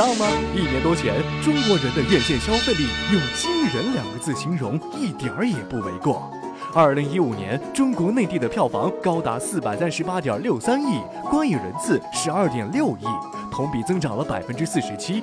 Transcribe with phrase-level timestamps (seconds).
[0.00, 0.26] 知道吗？
[0.56, 1.12] 一年多前，
[1.44, 6.32] 中国人的院线消费力用惊人两个字形容，一点儿也不为过。
[6.74, 13.04] 二零一五年，中国内地的票房高达四百三十八点六三亿，观影人次十二点六亿，
[13.52, 15.22] 同比增长了百分之四十七。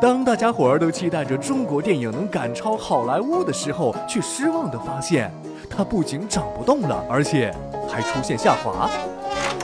[0.00, 5.30] 当大家伙儿都期待着中国电影能赶超好莱坞的时候，却失望地发现，
[5.68, 7.54] 它不仅涨不动了，而且
[7.86, 8.88] 还出现下滑。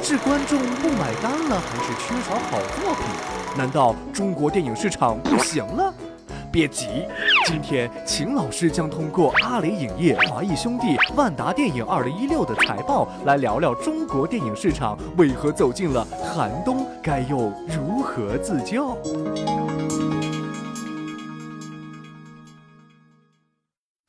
[0.08, 3.04] 是观众不买单了，还是缺少好作品？
[3.58, 5.92] 难道中国电影市场不行了？
[6.52, 6.86] 别急，
[7.44, 18.96] 今天秦老师将通过阿里影业、华谊兄弟、万达电影二零一六的财报来聊聊中国电影市场为何走进了寒冬，该又如何自救？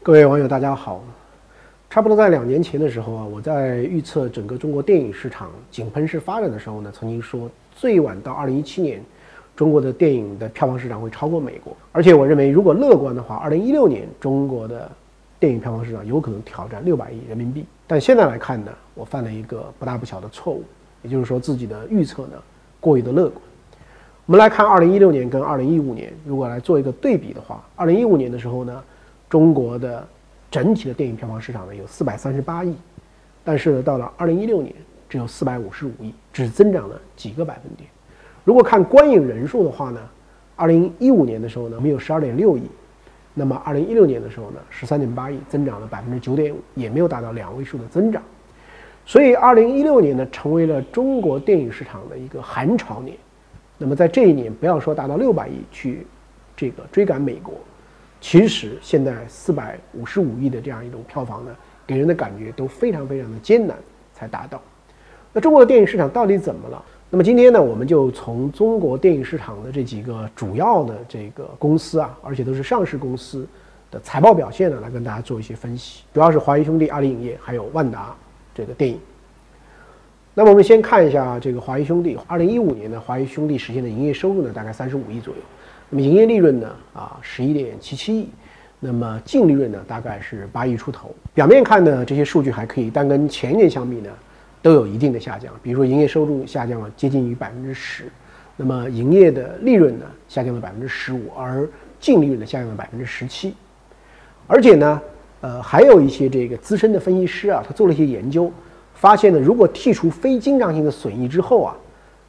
[0.03, 1.01] 各位网友，大家好。
[1.97, 9.01] 差不多在两年前的时候啊，我在预测整个中国电影市场井喷式发展的时候呢，曾经说最晚到二零一七年。
[9.55, 14.87] 中国的电影的票房市场会超过美国，而且我认为，如果乐观的话，二零一六年中国的
[15.39, 17.65] 电影票房市场有可能挑战六百亿人民币。
[17.87, 20.63] 但现在来看呢，我犯了一个不大不小的错误，
[21.01, 22.33] 也就是说自己的预测呢
[22.79, 23.41] 过于的乐观。
[24.27, 28.83] 我们来看二零一六年跟二零一五年，如果来做一个对比的话，二零一五年的时候呢，
[29.27, 30.07] 中国的
[30.49, 32.75] 整体的电影票房市场呢有四百三十八亿，
[33.43, 34.73] 但是呢到了二零一六年
[35.09, 37.89] 只有四百五十五亿，只增长了几个百分点。
[38.43, 39.99] 如果看观影人数的话呢，
[40.55, 42.63] 二零一五年的时候呢，我们有十二点六亿，
[43.33, 48.23] 那么二零一六年的时候呢，十三点八亿，增长了百分之九点五，也没有达到两位数的增长。
[49.05, 53.15] 所以二零一六年呢，成为了中国电影市场的一个寒潮年。
[53.77, 56.07] 那么在这一年，不要说达到六百亿去
[56.55, 57.53] 这个追赶美国，
[58.19, 63.77] 其实现在四百五十五亿的这样一种票房呢，给人的感觉都非常非常的艰难
[64.13, 64.61] 才达到。
[65.33, 66.83] 那中国的电影市场到底怎么了？
[67.09, 73.47] 那么今天呢，我们就从中国电影市场的这几个主要的这个公司啊，而且都是上市公司
[73.89, 76.03] 的财报表现呢，来跟大家做一些分析。
[76.13, 78.15] 主要是华谊兄弟、阿里影业还有万达
[78.53, 78.99] 这个电影。
[80.33, 85.39] 那么我们先看一下这个华谊兄弟，二零一五年呢，华谊兄弟实现的营业收入呢，大概三十五亿左右。
[85.89, 88.29] 那么营业利润呢，啊，十一点七七亿。
[88.79, 91.13] 那么净利润呢，大概是八亿出头。
[91.33, 94.09] 表面看呢，这些数据还可以，但跟前一年相比呢？
[94.59, 98.11] 都有一定的下降，比如说营业收入下降了接近于百分之十，
[98.57, 101.65] 那么营业的利润呢下降了百分之十五，而
[101.99, 103.53] 净利润呢下降了百分之十七，
[104.47, 105.01] 而且呢，
[105.41, 108.51] 呃，还有一些这个资深的分析师啊，他做了一些研究，
[108.95, 111.75] 发现呢，如果剔除非经常性的损益之后啊，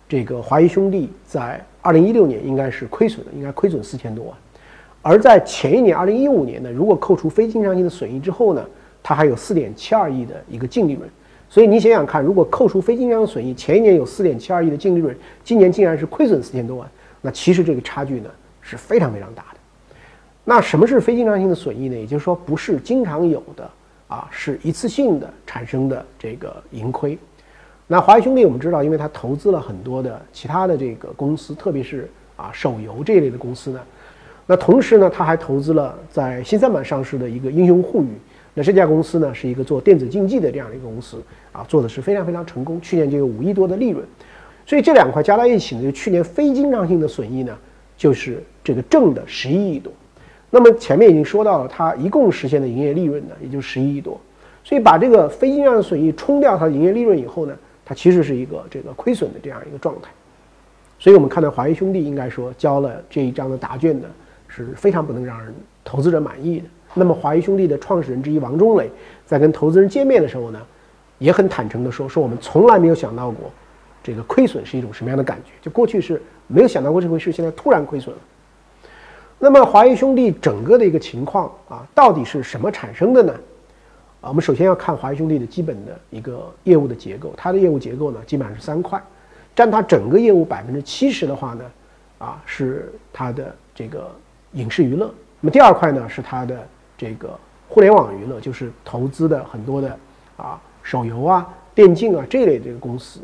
[0.07, 4.35] 这个华谊兄弟在二零一六年应该是亏损的，应该亏损四千多万，
[5.01, 8.65] 而在前一年二零一五年呢，如果扣除非经常性的损益之后呢，
[9.03, 11.09] 它还有四点七二亿的一个净利润。
[11.49, 16.87] 所以你想想看，如果扣除非经常损益，前一年有四点七二亿的净利润，今年竟然是亏损四千多万，
[17.23, 18.29] 那其实这个差距呢
[18.61, 19.59] 是非常非常大的。
[20.45, 21.97] 那什么是非经常性的损益呢？
[21.97, 23.71] 也就是说不是经常有的
[24.09, 27.17] 啊，是一次性的产生的这个盈亏。
[27.91, 32.07] 那华谊兄弟我们知道，因为它投资了很多的其他的这个公司，特别是
[32.37, 33.81] 啊手游这一类的公司呢，
[34.47, 38.09] 那同时呢，它还投资了在新三板上市的一个英雄互娱。
[38.53, 41.17] 那这家公司呢，是一个做电子竞技的这样的一个公司
[41.51, 44.05] 啊，做的是非常非常成功，去年就有五亿多的利润，
[44.67, 47.57] 所以这两块加在一起呢，就去年非经常性的损益呢，
[47.97, 49.91] 就是这个正的十一亿多。
[50.51, 54.21] 那么前面已经说到了，它一共实现的营业利润呢，也就十一亿多，
[54.63, 57.57] 所以把这个非经常的损益冲掉它的营业利润以后呢，
[57.89, 60.11] 它其实是一个这个亏损的这样一个状态。
[60.99, 64.07] 所以我们看到华谊兄弟应该说交了这一张的答卷呢，
[64.47, 66.67] 是非常不能让人投资者满意的。
[66.93, 68.91] 那么华谊兄弟的创始人之一王中磊
[69.25, 70.61] 在跟投资人见面的时候呢，
[71.19, 73.51] 也很坦诚地说：“说我们从来没有想到过，
[74.03, 75.53] 这个亏损是一种什么样的感觉？
[75.63, 78.21] 就过去是没有想到过这回事，现在突然亏损了。
[79.39, 83.33] 那么华谊兄弟整个的一个情况啊，到底是什么产生的呢？
[84.21, 89.03] 啊，我们首先要看华谊兄弟的基本的一个业务的结构，它的业务结构呢，基本上是三块，
[89.55, 91.65] 占它整个业务百分之七十的话呢，
[92.19, 94.11] 啊，是它的这个
[94.53, 95.13] 影视娱乐。
[95.41, 96.67] 那么第二块呢，是它的。
[97.01, 97.39] 这个
[97.69, 99.97] 互联网娱乐就是投资的很多的
[100.37, 103.21] 啊手游啊电竞啊这类这个公司，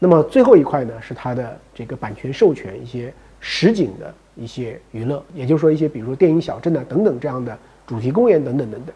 [0.00, 7.56] 那么最后一块呢是它的这个版权授权一些实景的一些娱乐，也就是说一些比如说电影小镇啊等等这样的
[7.86, 8.92] 主题公园等等等等。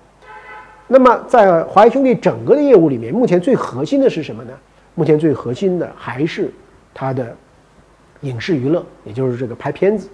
[0.89, 4.53] 那么在华谊兄弟整个的业务里面，目前最核心的是什么呢？
[4.95, 6.51] 目前最核心的还是
[6.93, 7.35] 它的
[8.21, 10.09] 影视娱乐，也就是这个拍片子。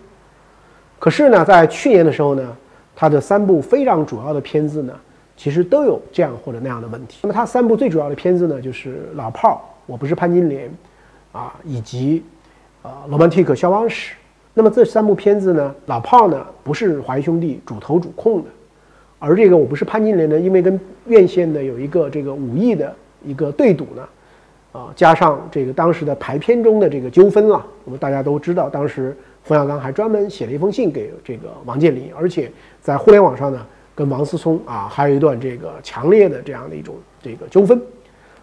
[0.98, 2.56] 可是呢，在去年的时候呢。
[3.00, 4.92] 它的三部非常主要的片子呢，
[5.36, 7.20] 其实都有这样或者那样的问题。
[7.22, 9.54] 那么它三部最主要的片子呢，就是《老炮儿》，
[9.86, 10.68] 我不是潘金莲，
[11.30, 12.24] 啊，以及，
[12.82, 14.14] 呃，《罗曼蒂克消亡史》。
[14.52, 18.50] 那么这三部片子呢，老炮儿呢不是华谊兄弟主投主控的，
[19.18, 22.94] 而这个我不是潘金莲呢，因为跟院线的有一个这个武艺的
[23.24, 24.08] 一个对赌呢，
[24.72, 32.50] 啊，加上这个当时的排片中的这个纠纷了，我们大家都知道，当时冯小刚还专门写了一封信给这个王健林，而且
[32.80, 37.80] 在互联网上呢，跟王思聪啊还有一段这个强烈的这样的一种这个纠纷。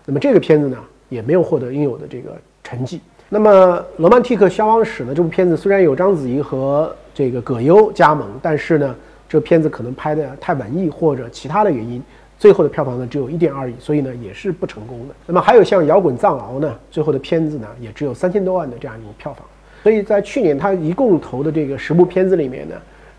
[0.06, 0.78] 那么这个片子呢，
[1.10, 3.00] 也没有获得应有的这个成绩。
[3.28, 8.96] 那么《罗曼蒂克消亡史》呢，这部片子虽然有章子怡和这个葛优加盟，但是呢，
[9.28, 12.02] 这片子可能拍的太文艺或者其他的原因，
[12.38, 15.16] 最后的票房呢只有一点二亿，所以呢也是不成功的。
[15.26, 19.46] 那么还有像《摇滚藏獒》呢，最后的片子呢也只有三千多万的这样一个票房。
[19.84, 22.76] 所以在去年他一共投的这个十部片子里面呢，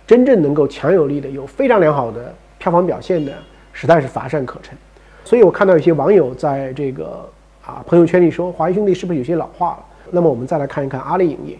[0.06, 3.32] 真正能够强有力的、有非常良好的票房表现的，
[3.72, 4.76] 实在是乏善可陈。
[5.24, 7.28] 所以我看到有些网友在这个
[7.64, 9.84] 啊朋友圈里说，华谊兄弟是不是有些老化了？
[10.10, 11.56] 那么我们再来看一看阿里影业。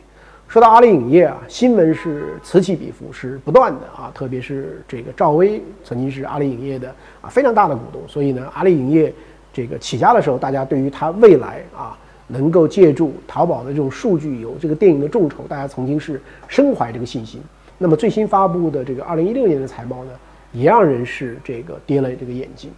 [0.49, 4.11] 说到阿里影业啊，新闻是此起彼伏，是不断的啊。
[4.15, 6.89] 特别是这个赵薇曾经是阿里影业的
[7.21, 9.13] 啊非常大的股东，所以呢，阿里影业
[9.53, 11.99] 这个起家的时候，大家对于它未来啊
[12.29, 17.41] 能够借助淘宝的这种数据有这个电影的众筹，大家曾经是深怀这个信心。
[17.77, 20.13] 那么最新发布的这个二零一六年的财报呢，
[20.53, 22.71] 也让人是这个跌了这个眼镜。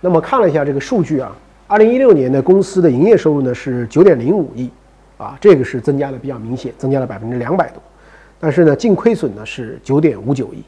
[0.00, 1.34] 那么看了一下这个数据啊，
[1.68, 4.68] 二零一六年的公司的营业收入呢是九点零五亿。
[5.24, 7.82] 啊，这个是增加的比较明显，增加了百分之两百多，
[8.38, 10.62] 但是呢，净亏损呢是九点五九亿，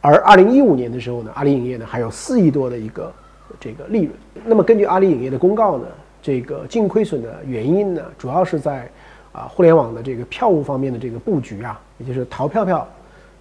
[0.00, 3.12] 而二零一五年的时候呢，阿里影业呢还有四亿多的一个
[3.58, 4.12] 这个利润。
[4.44, 5.86] 那么根据阿里影业的公告呢，
[6.22, 8.88] 这个净亏损的原因呢，主要是在
[9.32, 12.86] 啊互联网的这个票务方面的这个布局啊，也就是淘票票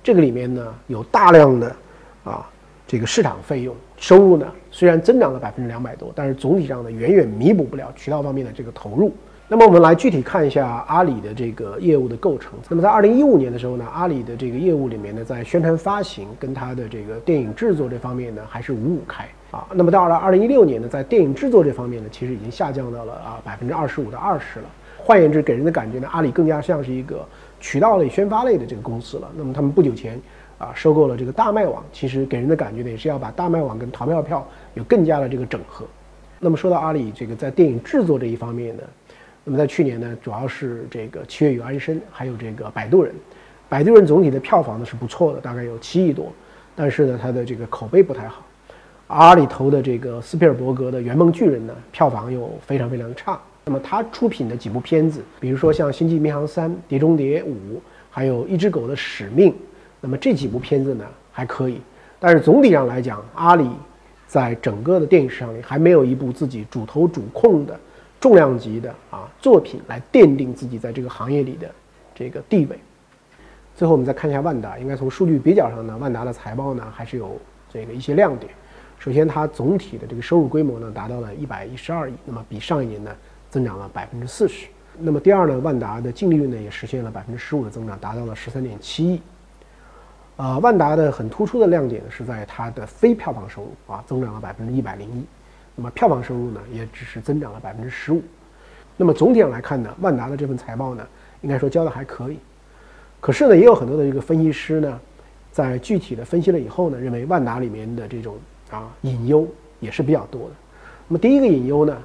[0.03, 1.75] 这个里面呢有大量的
[2.23, 2.49] 啊
[2.87, 9.13] 这个市场费用收入呢，虽然增长了百分之两百多，但是总体上呢远远弥补不了渠道方面的这个投入。
[9.47, 12.53] 那么我们来具体看一下阿里的这个业务的构成。
[12.67, 19.63] 那么在二零一五年的时候呢，阿里的这个业务里面呢，在宣传发行跟它的这个电影制作这方面呢，还是五五开啊。
[19.71, 24.65] 那么到了二零一六年呢，在电影制作这方面呢，其实已经下降到了啊百分之二十五到二十了。
[24.97, 27.23] 换言之，给人的感觉呢，阿里更加像是一个
[27.59, 29.29] 渠道类、宣发类的这个公司了。
[29.37, 30.19] 那么他们不久前
[30.57, 35.85] 啊收购了这个大麦网，其实给人的感觉呢，也是要把大麦网跟淘票票有更加的这个整合。
[36.39, 38.83] 那么说到阿里这个在电影制作这一方面呢？
[39.47, 43.13] 那么在去年呢，主要是这个《七月与安生》，还有这个《摆渡人》。
[43.69, 46.33] 《摆渡人》总体的票房呢是不错的，大概有七亿多，
[46.75, 48.43] 但是呢，它的这个口碑不太好。
[49.05, 53.39] 阿里投的这个斯皮尔伯格的《圆梦巨人》呢，票房又非常非常差。
[53.65, 57.53] 那么他出品的几部片子，比如说像《星际迷航三》《碟中谍五》，
[58.09, 59.53] 还有一只狗的使命，
[60.01, 61.79] 那么这几部片子呢还可以，
[62.19, 63.69] 但是总体上来讲，阿里
[64.25, 67.79] 在整个的电影市场里还没有一部自己主投主控的。
[68.25, 71.69] 重量级的啊作品来奠定自己在这个行业里的
[72.15, 72.79] 这个地位。
[73.75, 77.39] 最后我们再看一下万达，应该从数据比较上呢，万达的财报呢还是有
[77.71, 78.51] 这个一些亮点。
[78.97, 83.11] 首先，它总体的这个收入规模呢达到了一百一十二亿，那么比上一年呢
[83.51, 84.65] 增长了百分之四十。
[84.97, 89.21] 那么第二呢，万达的净利润呢也实现了百分之十五的增长，达到了十三点七亿。
[90.35, 95.23] 啊，万达的很突出的亮点呢是在它的非票房收入啊增长了百分之一百零一。
[95.75, 98.21] 那么票房收入呢，也只是增长了百分之十五。
[98.97, 101.05] 那么总体上来看呢，万达的这份财报呢，
[101.41, 102.39] 应该说交的还可以。
[103.19, 104.99] 可是呢，也有很多的这个分析师呢，
[105.51, 108.37] 在具体的分析了以后呢，认为万达里面的这种
[108.71, 109.47] 啊隐忧
[109.79, 110.51] 也是比较多的。
[111.07, 111.97] 那么第一个隐忧呢，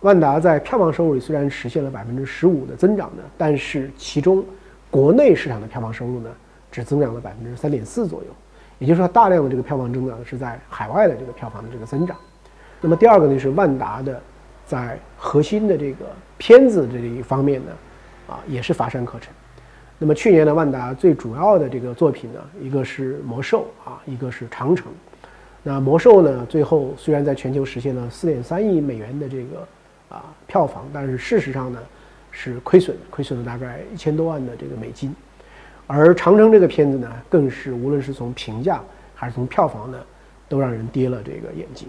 [0.00, 4.44] 万达在票房收入里虽然实现了百分之十五的增长呢，但是其中
[4.90, 6.30] 国内市场的票房收入呢，
[6.70, 8.28] 只增长了百分之三点四左右。
[8.78, 12.16] 也就是说，大量的这个票房增长是在海外的这个票房的这个增长。
[12.80, 14.20] 那么第二个呢是万达的，
[14.66, 16.06] 在核心的这个
[16.38, 17.72] 片子这一方面呢，
[18.28, 19.32] 啊也是乏善可陈。
[19.98, 24.92] 那么去年呢，万达最主要的这个作品呢，一个是魔兽啊，一个是长城。
[25.62, 29.66] 那魔兽呢，最后虽然在全球实现了四点三亿美元的这个
[30.10, 31.80] 啊票房，但是事实上呢
[32.30, 35.14] 是亏损， 亏损了大概一千多万的这个美金。
[35.86, 38.80] 而长城这个片子呢，更是无论是从评价
[39.14, 39.98] 还是从票房呢，
[40.48, 41.88] 都让人跌了这个眼镜。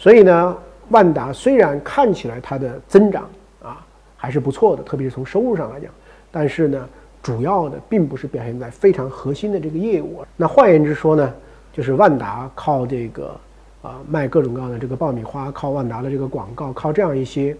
[0.00, 0.56] 所以呢，
[0.88, 3.28] 万达虽然看起来它的增长
[3.62, 3.84] 啊
[4.16, 5.90] 还是不错的，特别是从收入上来讲，
[6.32, 6.88] 但是呢，
[7.22, 10.24] 主要的并不是表现在非常核心的这个业务。
[10.38, 11.30] 那换言之说呢，
[11.70, 13.38] 就是万达靠这个
[13.82, 17.54] 啊卖各种各样的这个爆米花，靠万达的这个广告，靠这样一些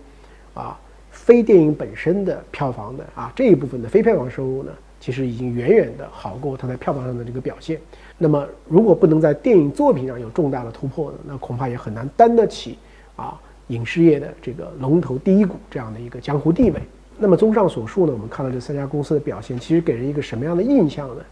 [0.54, 0.80] 啊
[1.10, 7.78] 非电影本身的票房的啊这一部分的非票房收入呢，其实已经远远的好过它在票房上的这个表现。
[8.22, 12.76] 那么，如果不能在电影作品上有重大的突破呢，那恐怕也很难担得起
[13.16, 16.78] 啊影视业的这个龙头第一股这样的一个江湖地位。
[17.18, 21.24] 那么综上所述呢，我们看到这三家公司的表现，其实给人一个什么样的印象呢？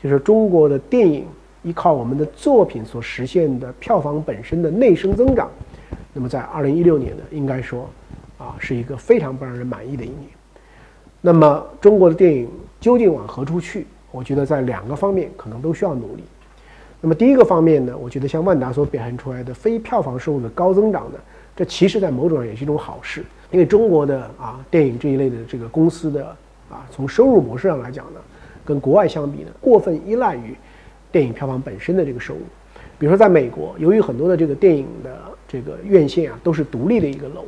[0.00, 1.26] 就是中国的电影
[1.64, 5.50] 依靠我们的作品所实现的票房本身的内生增长，
[6.14, 7.90] 那么在二零一六年呢，应该说
[8.38, 10.20] 啊是一个非常不让人满意的一年。
[11.20, 13.88] 那么中国的电影究竟往何处去？
[14.10, 16.24] 我觉得在两个方面可能都需要努力。
[17.00, 21.18] 那么第一个方面呢，我觉得像万达所表现出来的非票房收入的高增长呢，
[21.54, 26.26] 这其实在某种上也是一种好事，因为中国的啊电影这一类的这个公司的
[26.68, 28.20] 啊从收入模式上来讲呢，
[28.64, 30.56] 跟国外相比呢，过分依赖于
[31.12, 32.40] 电影票房本身的这个收入。
[32.98, 37.44] 比如说在美国，由于很多的这个电影的这个院线啊都是独立的一个楼，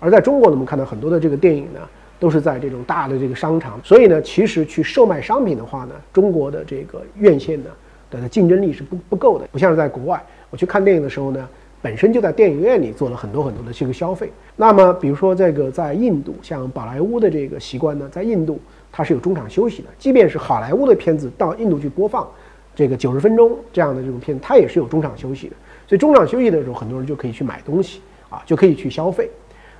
[0.00, 1.80] 而在中国呢，我们看到很多的这个电影呢
[2.18, 7.70] 都是在这种大的这个商场，所以呢，其实去售卖商品的话呢，中国的这个院线呢。
[8.10, 11.46] 的竞争力是不不够的，不像是在国外，我去看电影的时候呢，
[11.82, 14.32] 本身就在电影院里做了很多很多的这个消费。
[14.56, 18.58] 那么，比如说这个在印度，像宝莱坞的这个习惯呢，在印度
[18.90, 22.26] 它是有中场休息的，即便是好莱坞的片子到印度去播放，
[22.74, 25.56] 这个九十分钟这样的这种片子，它也是有中场休息的。
[25.86, 29.30] 所以中场休息的时候，很多人就可以去买东西啊，就可以去消费。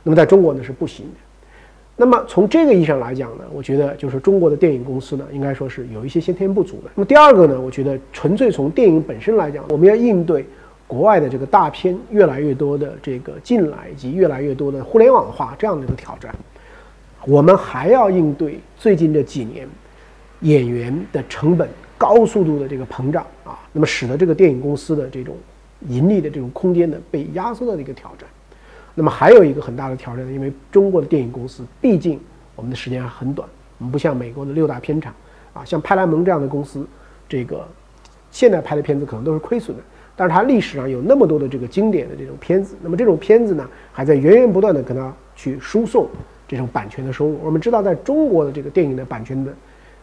[0.03, 1.28] 那么在中国呢是不行的。
[2.01, 6.91] 那么从这个意义上来讲呢，我觉得就是中国的电影公司呢，应该说是有一些先天不足的。
[6.95, 10.47] 那么第二个呢，我觉得纯粹从电影本身来讲，我们要应对
[10.87, 16.33] 国外的这个大片越来越多的这个进来，以及越来越多的互联网化这样的一个挑战，
[17.27, 19.69] 我们还要应对最近这几年
[20.43, 25.35] 演员的成本高速度的这个膨胀啊，那么使得这个电影公司的这种
[25.89, 28.29] 盈利的这种空间呢被压缩的一个挑战。
[28.99, 32.19] 那么还有一个很大的挑战，因为中国的电影公司毕竟
[32.57, 35.15] 我们的时间还很短，我们不像美国的六大片厂
[35.55, 36.85] 啊，像派拉蒙这样的公司，
[37.29, 37.65] 这个
[38.33, 39.83] 现在拍的片子可能都是亏损的，
[40.17, 46.09] 但是它历史上有那么多的这个经典的这种片子，那么这种片子呢，还在源源不断的跟它去输送
[46.49, 47.39] 这种版权的收入。
[47.45, 49.55] 我们知道，在中国的这个电影的版权的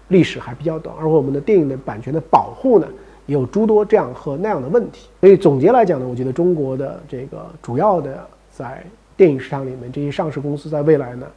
[0.08, 2.88] 历史还比较短，而我们的电影的版权的保护呢，
[3.26, 5.10] 也有诸多这样和那样的问题。
[5.20, 8.26] 所以总结来讲呢，我觉得中国的这个主要的。
[8.58, 8.82] 在
[9.18, 11.28] 电影市场里面，这些上市公司在未来呢，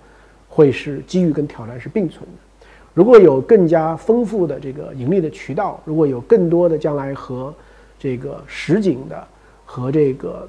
[0.48, 2.66] 会是机遇跟挑战是并存的。
[2.94, 7.52] 如果有更加丰富的这个盈利的渠道，如果有更多的将来和
[7.98, 9.26] 这个实景的
[9.66, 10.48] 和这个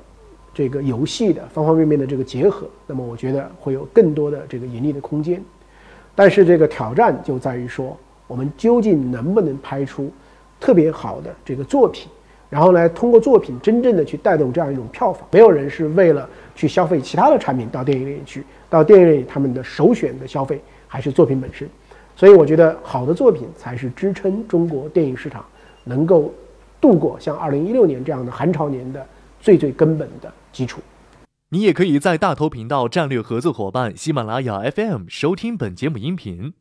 [0.54, 5.44] 这个游戏的方方面面的这个结合，那么我觉得会有更多的这个盈利的空间。
[6.14, 7.98] 但是这个挑战就在于说，
[8.28, 10.12] 我们究竟能不能拍出
[10.60, 12.12] 特别好的这个作品？
[12.50, 21.70] 然后呢，通过作品真正的去带动这样一种票房，没有人是为了去消费其他的产品到电影院去，到电影院里他们的首选的消费还是作品本身，
[22.16, 25.46] 所以我觉得好的作品才是支撑中国电影市场
[25.84, 26.34] 能够
[26.82, 29.06] 度过像二零一六年这样的寒潮年的
[29.40, 30.82] 最最根本的基础。
[31.50, 36.54] 你也可以在大头频道战略合作伙伴喜马拉雅 FM 收听本节目音频。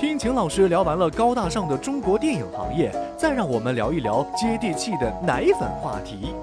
[0.00, 6.34] 听秦老师聊完了高大上的中国电影行业，再让我们聊一聊接地气的奶粉话题。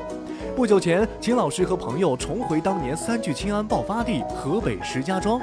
[0.55, 5.41] 不久前，秦老师和朋友重回当年三聚氰胺爆发地河北石家庄，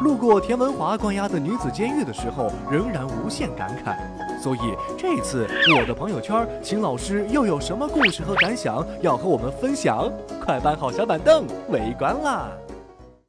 [0.00, 3.96] 路过田文华关押的女子监狱的时候，仍然无限感慨。
[4.38, 4.58] 所以
[4.98, 5.48] 这次
[5.80, 10.12] 我的朋友圈，秦老师又有什么故事和感想要和我们分享？
[10.44, 12.50] 快搬好小板凳，围观啦！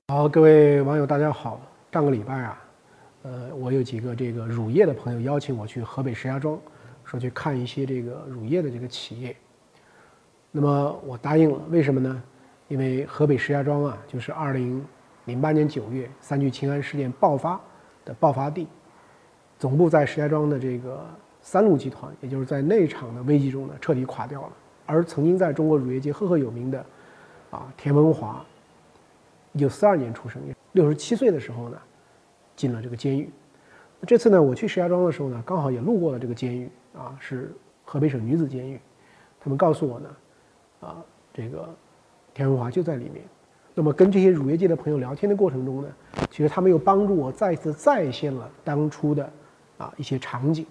[0.09, 1.57] 好，各位网友，大家好。
[1.93, 2.66] 上个礼拜啊。
[3.23, 6.57] 呃，我有几个这个乳业的朋友邀请我去河北石家庄，
[7.03, 9.35] 说去看一些这个乳业的这个企业。
[10.51, 12.23] 那么我答应了，为什么呢？
[12.67, 14.83] 因为河北石家庄啊，就是二零
[15.25, 17.59] 零八年九月三聚氰胺事件爆发
[18.05, 18.67] 的爆发地，
[19.59, 21.05] 总部在石家庄的这个
[21.41, 24.49] 三鹿集团，也就是在那场的危机中呢彻底垮掉了。
[24.85, 26.85] 而曾经在中国乳业界赫赫有名的
[27.51, 28.45] 啊田文华，
[29.51, 31.77] 一九四二年出生，六十七岁的时候呢。
[32.57, 33.29] 进了这个监狱。
[34.05, 38.77] 这次呢，我去石家庄的时候呢，刚好也路过了这个监狱啊，是河北省女子监狱。
[39.39, 40.09] 他们告诉我呢，
[40.81, 40.97] 啊，
[41.33, 41.73] 这个
[42.33, 43.23] 田文华就在里面。
[43.73, 45.87] 那么跟这些乳业界的朋友聊天的过程中呢，
[46.29, 49.31] 其实他们又帮助我再次再现了当初的
[49.77, 50.65] 啊一些场景。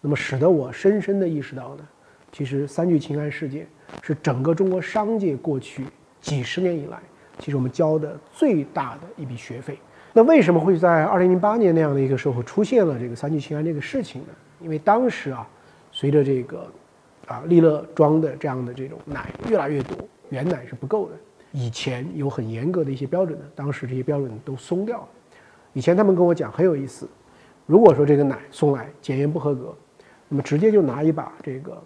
[0.00, 1.86] 那么使得我深深的意识到呢，
[2.32, 3.66] 其实三聚氰胺事件
[4.02, 5.86] 是整个中国商界过去
[6.20, 7.00] 几十年以来，
[7.38, 9.78] 其实我们交的最大的一笔学费。
[10.18, 14.28] 那为什么会在二零零八年那样的一个时候出现了这个三聚氰胺这个事情呢？
[14.60, 15.48] 因为当时啊，
[15.92, 16.66] 随着这个
[17.28, 19.96] 啊利乐装的这样的这种奶越来越多，
[20.30, 21.12] 原奶是不够的。
[21.52, 25.08] 以前有很严格的一些标准的，当时这些标准都松掉了。
[25.72, 27.08] 以前他们跟我讲很有意思，
[27.64, 29.72] 如果说这个奶送来检验不合格，
[30.28, 31.80] 那么直接就拿一把这个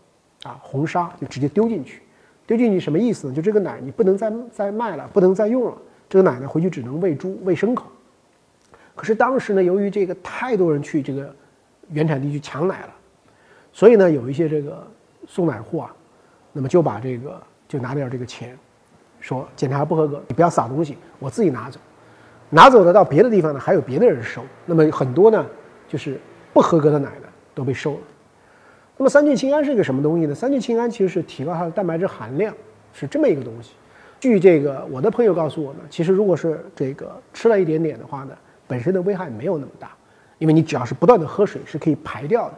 [0.45, 2.01] 啊红砂就直接丢进去，
[2.47, 3.35] 丢进去什么意思呢？
[3.35, 5.77] 就这个奶你不能再再卖了，不能再用了，
[6.09, 7.92] 这个奶呢回去只能喂猪喂牲口。
[8.95, 11.35] 可是当时呢，由于这个太多人去这个
[11.91, 12.95] 原产地去抢奶了，
[13.73, 14.87] 所以呢，有一些这个
[15.27, 15.95] 送奶户啊，
[16.53, 18.57] 那么就把这个就拿点这个钱，
[19.21, 21.81] 说检查不合格，你不要撒东西，我自己拿走。
[22.51, 24.43] 拿走的到别的地方呢，还有别的人收。
[24.67, 25.47] 那么很多呢，
[25.89, 26.21] 就是
[26.53, 28.01] 不合格的奶呢都被收了。
[28.99, 30.35] 那么三聚氰胺是一个什么东西呢？
[30.35, 32.55] 三聚氰胺其实是提高它的蛋白质含量，
[32.93, 33.73] 是这么一个东西。
[34.21, 38.37] 据这个我的朋友告诉我呢，其实如果是这个吃了一点点的话呢，
[38.73, 39.91] 本身的危害没有那么大，
[40.39, 42.55] 因为你只要是不断的喝水是可以排掉的。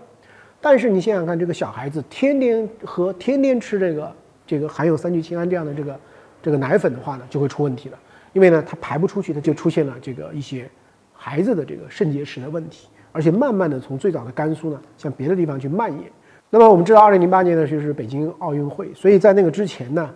[0.61, 4.13] 但是你想想看，这个小孩子天天喝、天天吃这个
[4.47, 5.99] 这个含有三聚氰胺这样的这个
[6.41, 7.99] 这个奶粉的话呢，就会出问题了。
[8.33, 10.71] 因为呢，它排不出去，它就出现了这个一些
[11.13, 16.03] 孩子的这个肾结石的问题，而且慢慢的从最早的甘肃呢，向别的地方去蔓延。
[16.51, 20.09] 那么我们知道，二零零八年呢就是北京奥运会，所以在那个之前呢，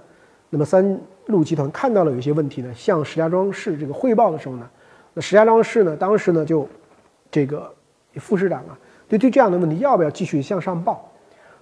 [0.48, 4.70] 那么三鹿集团看到了有些问题呢，向石家庄市这个汇报的时候呢，
[5.20, 6.68] 石家庄市呢当时呢就
[7.30, 7.72] 这个
[8.14, 11.10] 副市长啊，对对这样的问题要不要继续向上报，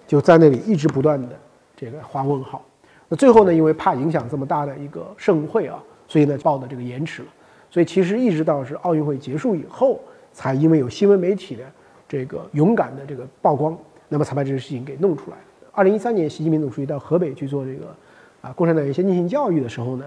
[0.06, 1.28] 就在那里一直不断的
[1.76, 2.64] 这个画问号。
[3.08, 5.82] 那最后呢，因为怕影响这么大的一个盛会啊。
[6.08, 7.28] 所以呢，报的这个延迟了，
[7.68, 10.00] 所以其实一直到是奥运会结束以后，
[10.32, 11.64] 才因为有新闻媒体的
[12.08, 13.76] 这个勇敢的这个曝光，
[14.08, 15.36] 那么才把这个事情给弄出来。
[15.72, 17.92] 二零一三年，习近平总书记到河北去做这个
[18.40, 20.04] 啊共产党员先进性教育的时候呢，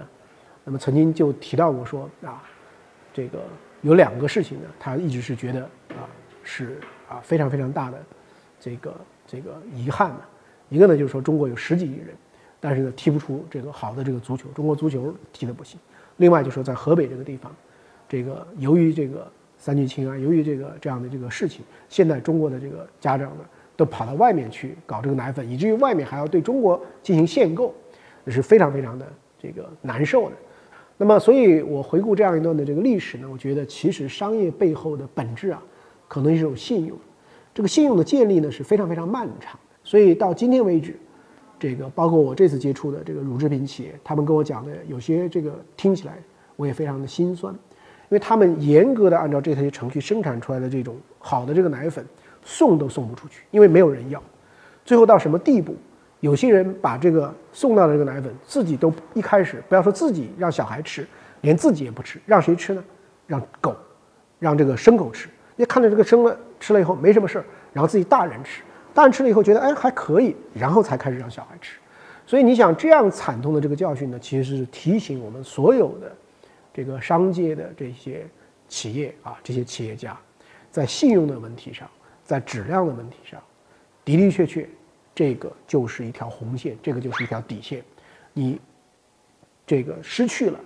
[0.64, 2.42] 那么曾经就提到过说啊，
[3.20, 3.44] 这个
[3.82, 6.08] 有两个事情呢，他一直是觉得啊
[6.42, 7.98] 是啊非常非常大的
[8.58, 8.94] 这个
[9.26, 10.20] 这个遗憾的，
[10.70, 12.14] 一个呢就是说中国有十几亿人。
[12.62, 15.80] 但是呢，踢不出这个好的这个足球，中国足球踢得不行。
[16.18, 17.54] 另外就是说在河北这个地方，
[18.06, 23.44] 这个由于这个三聚氰胺，由于这个这样的这个事情，现在中国的这个家长呢，
[23.76, 27.74] 都跑到外面去搞这个奶粉，以至于外面还要对中国进行限购，
[28.26, 29.06] 这是非常非常的
[29.38, 30.36] 这个难受的。
[31.02, 35.62] 那么，所以我回顾这样一段的这个历史呢，我觉得其实商业背后的本质啊，
[36.06, 36.94] 可能是一种信用。
[37.54, 39.76] 这个信用的建立呢，是非常非常漫长的。
[39.82, 40.94] 所以到今天为止。
[41.58, 46.16] 这个包括我这次接触的这个乳制品企业，他们跟我讲的有些这个听起来
[46.56, 47.60] 我也非常的心酸，因
[48.08, 52.02] 为他们严格的按照这些程序生产出来的这种好的这个奶粉，
[52.42, 54.22] 送都送不出去，因为没有人要。
[54.86, 55.74] 最后到什么地步？
[56.20, 61.06] 有些人把这个送到的这个奶粉自己都一开始不要说自己让小孩吃，
[61.40, 62.84] 连自己也不吃，让谁吃呢？
[63.26, 63.76] 让狗，
[64.38, 65.28] 让这个牲口吃。
[65.56, 68.62] 你看到这个生了吃了以后没什么事儿，然后自己大人吃。
[68.92, 71.78] 大人吃了以后觉得哎还可以，然后才开始让小孩吃，
[72.26, 76.12] 所以你想这样惨痛的这个教训呢，其实是提醒我们所有的
[76.74, 78.26] 这个商界的这些
[78.68, 80.18] 企业啊，这些企业家，
[80.72, 81.88] 在信用的问题上，
[82.24, 83.40] 在质量的问题上，
[84.04, 84.68] 的的确确，
[85.20, 87.84] 这个就是一条红线，这个就是一条底线，
[88.32, 88.58] 你
[89.66, 90.58] 这个失去了，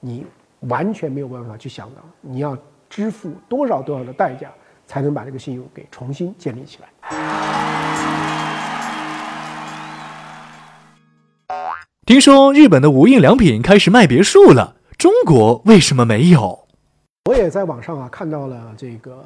[0.00, 0.26] 你
[0.62, 2.58] 完全没有办法去想到你要
[2.90, 4.50] 支付多少多少的代价。
[4.86, 6.88] 才能把这个信用给重新建立起来。
[12.04, 16.66] 听说日本的无印良品开始卖别墅了，中国为什么没有？
[17.30, 19.24] 我也在网上啊看到了这个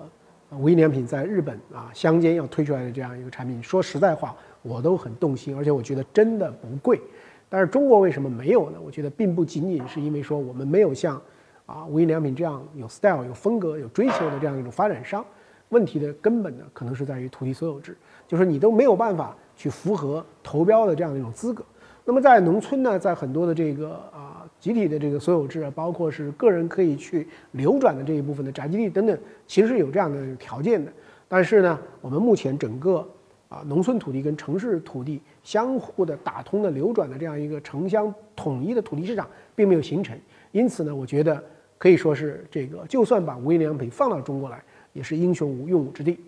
[0.51, 3.61] 无印良品在日本啊乡间要推出来的这样一个产品。
[3.61, 4.37] 说实在话，
[4.69, 7.01] 我都很动心，而且我觉得真的不贵。
[7.49, 8.79] 但是中国为什么没有呢？
[8.85, 11.21] 我觉得并不仅仅是因为说我们没有像
[11.65, 15.25] 啊无印良品这样有 style、有风格、有追求的这样一种发展商。
[15.71, 21.65] 问题的根本呢，可能是在于土地所有制，就是你都没有办法去符合投标的这样的一种资格。
[22.05, 30.91] 那么在农村呢，在很多的这个啊集体的这个所有制，包括是个人可以去流转的这一部分的宅基地等等，其实是有这样的条件的。
[31.29, 33.07] 但是呢，我们目前整个
[33.49, 40.19] 啊农村土地跟城市土地相互的打通的流转的这样一个城乡统一的土地市场并没有形成。
[40.53, 41.43] 因此呢，我觉得
[41.77, 44.63] 可以说是这个，就算把无印良品放到中国来。
[44.95, 46.19] 也是英雄无用武之地。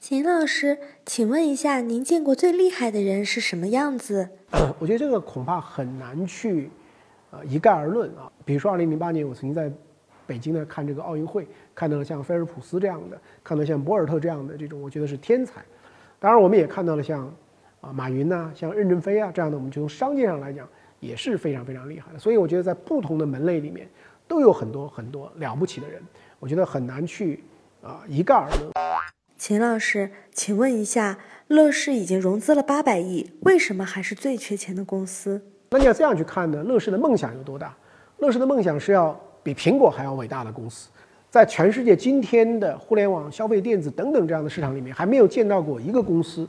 [0.00, 4.28] 秦老师，请问一下，您见过最厉害的人是什么样子？
[4.80, 6.68] 我觉得这个恐怕很难去，
[7.30, 8.32] 呃，一概而论啊。
[8.44, 9.70] 比如说，二零零八年我曾经在
[10.26, 11.46] 北京呢看这个奥运会，
[11.76, 15.62] 看到了像菲尔普斯这样的，看到像博尔特这样的这种，我觉得是天才。
[16.20, 17.32] 当然，我们也看到了像
[17.80, 20.68] 啊马云呐，像任正非啊这样的，我们就从商界上来讲
[21.00, 22.18] 也是非常非常厉害的。
[22.18, 23.88] 所以我觉得在不同的门类里面
[24.26, 26.02] 都有很多很多了不起的人。
[26.40, 27.42] 我觉得很难去
[27.82, 28.72] 啊一概而论。
[29.36, 35.40] 秦老师，请问一下，乐视已经融资了八百亿，为什么还是最缺钱的公司？
[35.70, 36.64] 那你要这样去看呢？
[36.64, 37.76] 乐视的梦想有多大？
[38.18, 40.90] 乐视的梦想是要比苹果还要伟大的公司，
[41.30, 46.48] 在全世界今天的互联网、消费电子等等这样的市场里面，还没有见到过一个公司，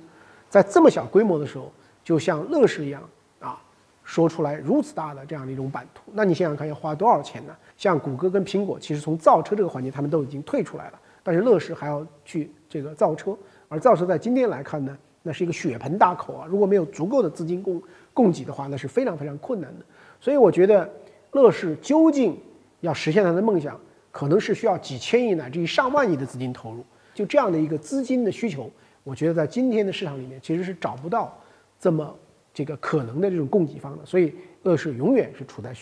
[0.50, 1.72] 在这么小规模的时候，
[2.04, 3.04] 就像乐视一样
[3.40, 3.62] 啊
[4.04, 7.54] 说出来如此大的这样的一种版图，那你想想看要花多少钱呢？
[7.78, 13.38] 像谷歌跟苹果，其实从造车这个环节他们都已经退出来了，但是乐视还要去这个造车，
[13.68, 17.82] 而造车在今天来看呢，那是一个血盆大口啊，如果没有足够的资金供
[18.14, 19.86] 供给的话，那是非常非常困难的。
[20.22, 20.90] 所以我觉得
[21.32, 22.38] 乐视究竟
[22.80, 23.80] 要实现它的梦想，
[24.20, 26.86] 可能是需要几千亿乃至于上万亿的资金投入。
[27.14, 28.70] 就这样的一个资金的需求，
[29.02, 31.42] 我觉得在今天的市场里面其实是找不到
[31.80, 32.14] 这么
[32.54, 35.74] 这个可能的这种供给方的，所以乐视永远是处在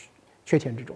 [0.46, 0.96] 缺钱之中。